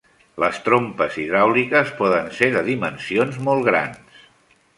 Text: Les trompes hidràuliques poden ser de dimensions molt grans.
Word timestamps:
Les 0.43 0.55
trompes 0.67 1.17
hidràuliques 1.23 1.91
poden 1.99 2.33
ser 2.39 2.49
de 2.57 2.65
dimensions 2.71 3.39
molt 3.51 3.69
grans. 3.71 4.23